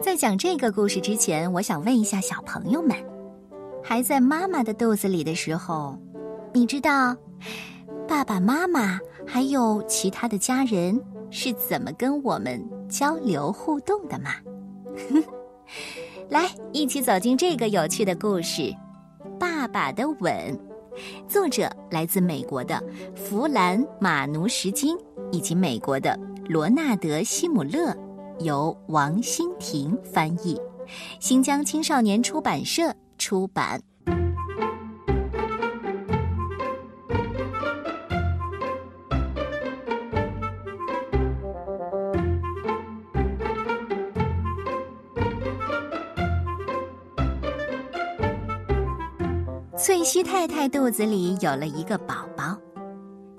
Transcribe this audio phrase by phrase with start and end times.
[0.00, 2.96] 在讲这个故事之前，我想问一下小朋友们：
[3.82, 5.98] 还在妈妈的肚子里的时候，
[6.52, 7.16] 你知道
[8.06, 10.98] 爸爸妈妈还有其他的家人
[11.30, 14.30] 是怎么跟我们交流互动的吗？
[16.30, 18.62] 来，一起走进这个有趣的故事
[19.38, 20.32] 《爸爸的吻》。
[21.28, 22.82] 作者来自美国的
[23.14, 24.96] 弗兰·马努什金
[25.32, 26.18] 以及美国的
[26.48, 27.96] 罗纳德·西姆勒。
[28.40, 30.60] 由王欣婷翻译，
[31.20, 33.80] 新疆青少年出版社出版。
[49.76, 52.58] 翠西太太肚子里有了一个宝宝，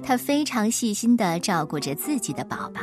[0.01, 2.81] 她非常细心的照顾着自己的宝宝。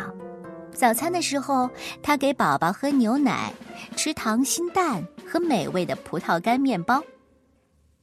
[0.76, 1.68] 早餐的时候，
[2.02, 3.52] 他给宝宝喝牛奶，
[3.96, 7.02] 吃糖心蛋和美味的葡萄干面包。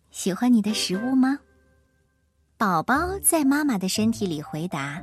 [0.09, 1.37] 喜欢你的食物吗？
[2.57, 5.01] 宝宝在妈妈的身体里回答：“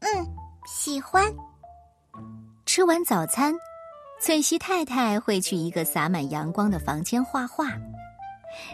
[0.00, 0.26] 嗯，
[0.66, 1.24] 喜欢。”
[2.64, 3.54] 吃完早餐，
[4.20, 7.66] 翠西太太会去一个洒满阳光的房间画画。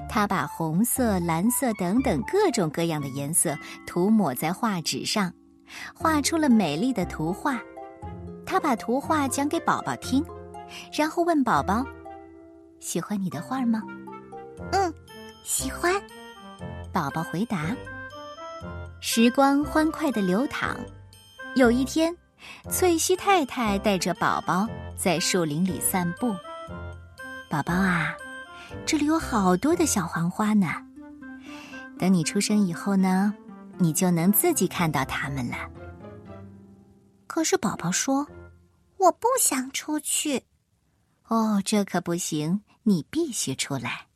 [0.08, 5.32] 她把红色、蓝色等等各种各样的颜色涂抹在画纸上，
[5.94, 7.60] 画出了美丽的图画。
[8.54, 10.24] 他把图画讲给宝宝听，
[10.96, 11.84] 然后问宝宝
[12.78, 13.82] ：“喜欢你的画吗
[14.70, 14.94] ？”“嗯，
[15.42, 15.92] 喜欢。”
[16.94, 17.74] 宝宝回答。
[19.00, 20.76] 时光欢快的流淌。
[21.56, 22.16] 有一天，
[22.70, 26.32] 翠西太太带着宝宝在树林里散步。
[27.50, 28.14] 宝宝啊，
[28.86, 30.68] 这里有好多的小黄花呢。
[31.98, 33.34] 等你出生以后呢，
[33.78, 35.56] 你就能自己看到它们了。
[37.26, 38.24] 可是宝宝说
[39.04, 40.44] ：“我不想出去。”
[41.28, 44.08] 哦，这可不行，你必须出来。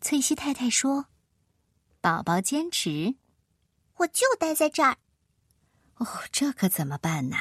[0.00, 1.06] 翠西太太说
[2.00, 3.16] ：“宝宝坚持，
[3.96, 4.96] 我就待在这儿。”
[5.98, 7.36] 哦，这可怎么办呢？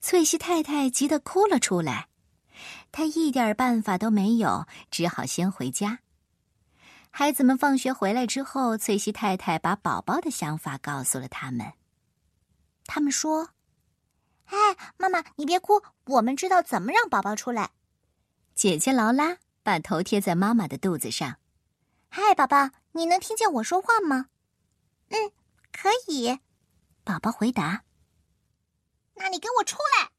[0.00, 2.08] 翠西太太急得哭了出来，
[2.90, 6.00] 她一点办法都没有，只好先回家。
[7.10, 11.72] 孩子们放学回来之后，翠西太太把宝宝的想法告诉了他们。
[12.86, 13.50] 他们说。
[15.12, 17.72] 妈，你别哭，我们知道怎么让宝宝出来。
[18.54, 21.36] 姐姐劳拉把头贴在妈妈的肚子上。
[22.08, 24.28] 嗨，宝宝，你能听见我说话吗？
[25.10, 25.30] 嗯，
[25.70, 26.40] 可以。
[27.04, 27.84] 宝宝回答。
[29.14, 30.10] 那你给我出来！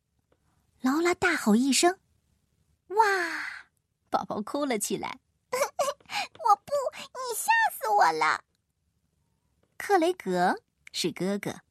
[0.81, 1.98] 劳拉大吼一声。
[2.90, 3.04] 哇！
[4.12, 5.20] 宝宝哭了起来。
[5.52, 8.44] 我不，你吓死我了。
[9.78, 10.56] 克雷格
[10.92, 11.62] 是哥哥。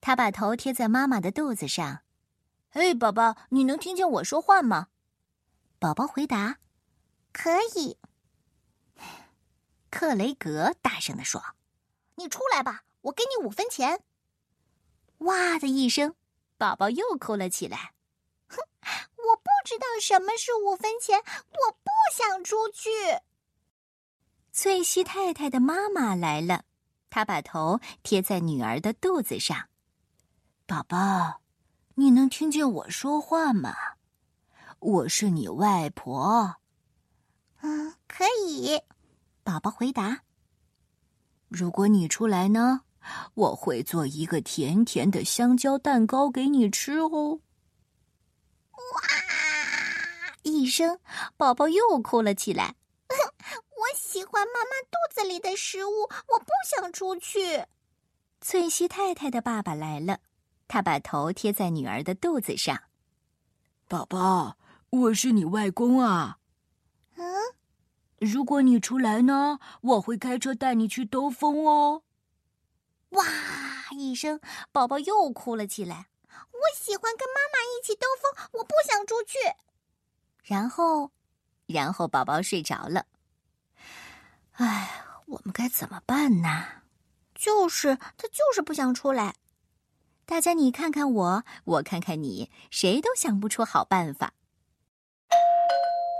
[0.00, 2.00] 他把头贴在妈妈的肚子上。
[2.76, 4.88] “哎，宝宝，你能听见我说话吗？”
[5.80, 6.58] 宝宝回答
[7.32, 7.96] ：“可以。”
[9.88, 11.42] 克雷格大声地说
[12.16, 14.02] ：“你出来吧，我给你五分钱。”
[15.24, 16.14] 哇的一声，
[16.58, 17.94] 宝宝又哭了起来。
[18.46, 22.90] “哼，我不知道什么是五分钱，我不想出去。”
[24.52, 26.64] 翠西太太的妈妈来了。
[27.08, 29.70] 她把头贴在女儿的肚子上，
[30.66, 31.40] 宝宝，
[31.98, 33.74] 你能听见我说话吗？
[34.80, 36.56] 我是你外婆。
[37.62, 38.78] 嗯，可以。
[39.42, 40.20] 宝宝回答。
[41.48, 42.82] 如果你出来呢，
[43.32, 47.40] 我会做一个甜甜的香蕉蛋糕给你吃哦。
[48.72, 49.00] 哇！
[50.42, 51.00] 一声，
[51.38, 52.76] 宝宝又哭了起来。
[53.08, 57.64] 我喜欢妈妈肚子里的食物，我不想出去。
[58.42, 60.20] 翠西太太的爸爸来了，
[60.68, 62.82] 他把头贴在女儿的肚子上。
[63.88, 64.56] 宝宝，
[64.90, 66.38] 我是你外公啊。
[67.16, 67.24] 嗯，
[68.18, 72.02] 如果你出来呢，我会开车带你去兜风哦。
[73.10, 73.24] 哇！
[73.92, 74.40] 一声，
[74.72, 76.08] 宝宝又哭了起来。
[76.28, 79.38] 我喜欢跟妈妈一起兜风，我不想出去。
[80.42, 81.12] 然后，
[81.66, 83.06] 然后宝宝睡着了。
[84.52, 86.48] 哎，我们该怎么办呢？
[87.34, 89.34] 就是他，就是不想出来。
[90.26, 94.34] 大家你看看我，我看看你，谁都想不出好办法。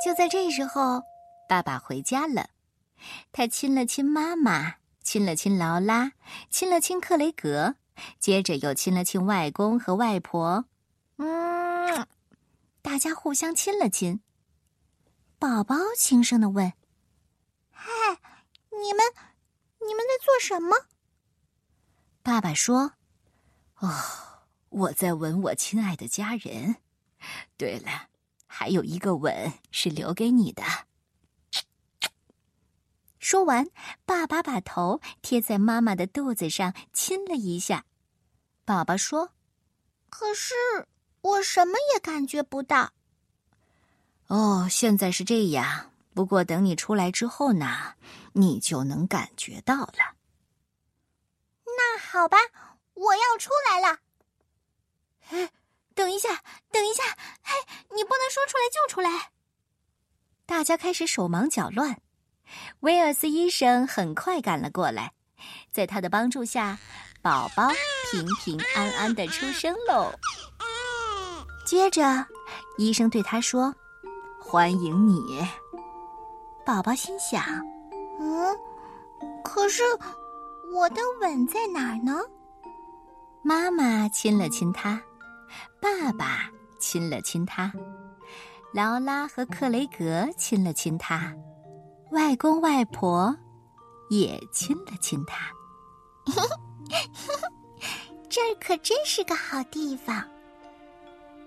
[0.04, 1.02] 就在这时候，
[1.48, 2.50] 爸爸回家了，
[3.32, 6.12] 他亲了亲妈妈，亲了亲劳拉，
[6.50, 7.74] 亲了亲克雷格，
[8.20, 10.66] 接着又亲了亲外公和外婆。
[11.16, 12.06] 嗯，
[12.82, 14.20] 大家互相亲了亲。
[15.40, 16.72] 宝宝轻声的问。
[17.70, 17.90] 嗨，
[18.70, 19.04] 你们，
[19.80, 20.76] 你们在做什么？
[22.22, 22.92] 爸爸说
[23.78, 23.90] ：“哦，
[24.68, 26.76] 我在吻我亲爱的家人。
[27.56, 28.08] 对了，
[28.46, 30.62] 还有一个吻是留给你的。
[33.18, 33.66] 说完，
[34.04, 37.84] 爸爸把头贴在妈妈的肚子上亲了一下。
[38.64, 39.32] 宝宝说
[40.08, 40.54] ：“可是
[41.22, 42.92] 我什么也感觉不到。”
[44.28, 45.90] 哦，现在是这样。
[46.14, 47.94] 不过等你出来之后呢，
[48.32, 50.16] 你就能感觉到了。
[51.64, 52.38] 那好吧，
[52.96, 53.98] 我要出来了。
[55.30, 55.50] 哎，
[55.94, 56.28] 等一下，
[56.70, 57.04] 等一下！
[57.42, 57.54] 嘿，
[57.94, 59.30] 你不能说出来就出来。
[60.44, 62.00] 大家开始手忙脚乱。
[62.80, 65.12] 威尔斯医生很快赶了过来，
[65.72, 66.78] 在他的帮助下，
[67.20, 67.68] 宝宝
[68.10, 70.12] 平平安安的出生喽。
[71.66, 72.24] 接着，
[72.78, 73.74] 医生对他说
[74.40, 75.44] ：“欢迎你。”
[76.64, 77.42] 宝宝心想
[78.20, 78.56] ：“嗯，
[79.42, 79.82] 可是
[80.72, 82.22] 我的吻在哪儿呢？”
[83.46, 85.00] 妈妈亲了亲他，
[85.80, 86.50] 爸爸
[86.80, 87.72] 亲了亲他，
[88.72, 91.32] 劳拉和克雷格亲了亲他，
[92.10, 93.32] 外公外婆
[94.10, 95.46] 也亲了亲他。
[98.28, 100.24] 这儿可真是个好地方。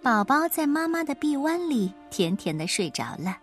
[0.01, 3.37] 宝宝在妈妈的臂弯里甜甜的睡着了。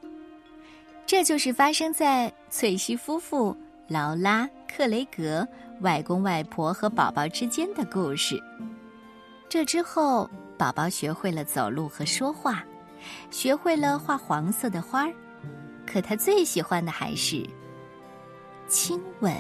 [1.05, 3.55] 这就是发生在翠西夫妇、
[3.87, 5.49] 劳拉、克雷格
[5.81, 8.39] 外公外婆和宝宝之间的故事。
[9.49, 10.29] 这之后
[10.59, 12.63] 宝宝学会了走路和说话
[13.31, 15.15] 学会了画黄色的花儿。
[15.87, 17.49] 可他最喜欢的还是
[18.69, 19.33] 亲吻。